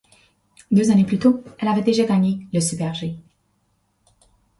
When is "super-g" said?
2.59-3.19